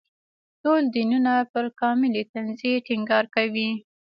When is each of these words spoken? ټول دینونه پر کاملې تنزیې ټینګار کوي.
ټول 0.61 0.81
دینونه 0.95 1.33
پر 1.51 1.65
کاملې 1.81 2.21
تنزیې 2.33 2.73
ټینګار 2.87 3.25
کوي. 3.35 3.69